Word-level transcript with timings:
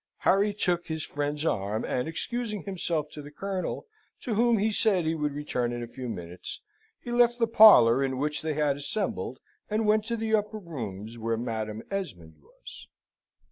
Harry 0.21 0.51
took 0.51 0.87
his 0.87 1.03
friend's 1.03 1.45
arm, 1.45 1.85
and 1.85 2.07
excusing 2.07 2.63
himself 2.63 3.11
to 3.11 3.21
the 3.21 3.29
Colonel, 3.29 3.85
to 4.21 4.33
whom 4.33 4.57
he 4.57 4.71
said 4.71 5.05
he 5.05 5.13
would 5.13 5.31
return 5.31 5.71
in 5.71 5.83
a 5.83 5.87
few 5.87 6.09
minutes, 6.09 6.59
he 6.99 7.11
left 7.11 7.37
the 7.37 7.45
parlour 7.45 8.03
in 8.03 8.17
which 8.17 8.41
they 8.41 8.55
had 8.55 8.77
assembled, 8.77 9.37
and 9.69 9.85
went 9.85 10.03
to 10.05 10.17
the 10.17 10.33
upper 10.33 10.57
rooms, 10.57 11.19
where 11.19 11.37
Madam 11.37 11.83
Esmond 11.91 12.37
was. 12.41 12.87